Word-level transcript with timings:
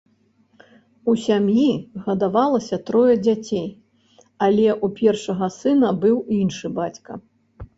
У 1.11 1.13
сям'і 1.23 1.65
гадавалася 2.07 2.79
трое 2.87 3.13
дзяцей, 3.27 3.67
але 4.47 4.67
ў 4.77 4.87
першага 5.01 5.51
сына 5.61 5.89
быў 6.07 6.17
іншы 6.41 6.67
бацька. 6.81 7.11